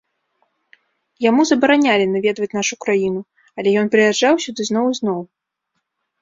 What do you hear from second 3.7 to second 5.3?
ён прыязджаў сюды зноў і зноў.